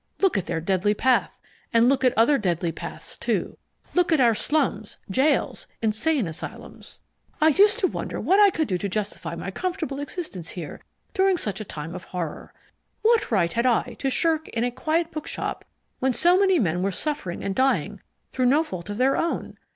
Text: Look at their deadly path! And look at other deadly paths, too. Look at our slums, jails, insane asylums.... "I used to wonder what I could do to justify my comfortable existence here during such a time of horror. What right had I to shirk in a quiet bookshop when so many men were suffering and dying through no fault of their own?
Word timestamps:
Look 0.19 0.35
at 0.35 0.47
their 0.47 0.59
deadly 0.59 0.95
path! 0.95 1.37
And 1.71 1.87
look 1.87 2.03
at 2.03 2.17
other 2.17 2.39
deadly 2.39 2.71
paths, 2.71 3.15
too. 3.19 3.59
Look 3.93 4.11
at 4.11 4.19
our 4.19 4.33
slums, 4.33 4.97
jails, 5.11 5.67
insane 5.79 6.25
asylums.... 6.25 7.01
"I 7.39 7.49
used 7.49 7.77
to 7.77 7.87
wonder 7.87 8.19
what 8.19 8.39
I 8.39 8.49
could 8.49 8.67
do 8.67 8.79
to 8.79 8.89
justify 8.89 9.35
my 9.35 9.51
comfortable 9.51 9.99
existence 9.99 10.49
here 10.49 10.81
during 11.13 11.37
such 11.37 11.61
a 11.61 11.65
time 11.65 11.93
of 11.93 12.05
horror. 12.05 12.51
What 13.03 13.29
right 13.29 13.53
had 13.53 13.67
I 13.67 13.95
to 13.99 14.09
shirk 14.09 14.47
in 14.49 14.63
a 14.63 14.71
quiet 14.71 15.11
bookshop 15.11 15.65
when 15.99 16.13
so 16.13 16.35
many 16.35 16.57
men 16.57 16.81
were 16.81 16.89
suffering 16.91 17.43
and 17.43 17.53
dying 17.53 18.01
through 18.31 18.47
no 18.47 18.63
fault 18.63 18.89
of 18.89 18.97
their 18.97 19.15
own? 19.15 19.55